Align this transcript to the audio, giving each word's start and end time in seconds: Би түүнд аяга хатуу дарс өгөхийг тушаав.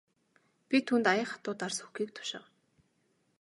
Би 0.69 0.77
түүнд 0.91 1.05
аяга 1.11 1.27
хатуу 1.33 1.55
дарс 1.59 1.77
өгөхийг 1.85 2.11
тушаав. 2.17 2.45